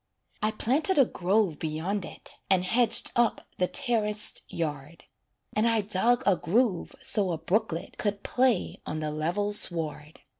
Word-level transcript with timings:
I 0.41 0.49
planted 0.49 0.97
a 0.97 1.05
grove 1.05 1.59
beyond 1.59 2.05
it, 2.05 2.31
And 2.49 2.63
hedged 2.65 3.11
up 3.15 3.45
the 3.59 3.67
terraced 3.67 4.51
yard, 4.51 5.03
And 5.55 5.67
I 5.67 5.81
dug 5.81 6.23
a 6.25 6.35
groove 6.35 6.95
so 7.01 7.31
a 7.31 7.37
brooklet 7.37 7.99
Could 7.99 8.23
play 8.23 8.81
on 8.83 8.99
the 8.99 9.11
level 9.11 9.53
sward. 9.53 10.21